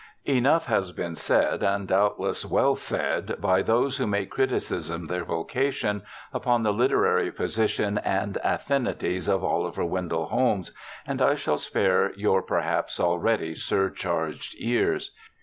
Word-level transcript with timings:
Enough 0.25 0.65
has 0.65 0.91
been 0.91 1.15
said, 1.15 1.61
and 1.61 1.87
doubtless 1.87 2.43
well 2.43 2.75
said, 2.75 3.39
by 3.39 3.61
those 3.61 3.97
who 3.97 4.07
make 4.07 4.31
criticism 4.31 5.05
their 5.05 5.23
vocation, 5.23 6.01
upon 6.33 6.63
the 6.63 6.73
literary 6.73 7.31
position 7.31 7.99
and 7.99 8.39
affinities 8.43 9.27
of 9.29 9.43
Oliver 9.43 9.85
Wendell 9.85 10.25
Holmes, 10.29 10.71
and 11.05 11.21
I 11.21 11.35
shall 11.35 11.59
spare 11.59 12.13
your 12.15 12.41
perhaps 12.41 12.99
already 12.99 13.53
surcharged 13.53 14.55
ears. 14.57 15.11